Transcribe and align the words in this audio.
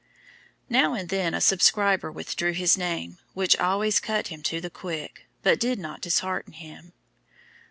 Now 0.67 0.95
and 0.95 1.09
then 1.09 1.35
a 1.35 1.39
subscriber 1.39 2.11
withdrew 2.11 2.53
his 2.53 2.75
name, 2.75 3.19
which 3.35 3.55
always 3.57 3.99
cut 3.99 4.29
him 4.29 4.41
to 4.41 4.59
the 4.59 4.71
quick, 4.71 5.27
but 5.43 5.59
did 5.59 5.77
not 5.77 6.01
dishearten 6.01 6.53
him. 6.53 6.93